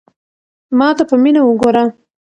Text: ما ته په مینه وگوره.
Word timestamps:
ما 0.77 0.89
ته 0.97 1.03
په 1.09 1.15
مینه 1.23 1.41
وگوره. 1.43 1.83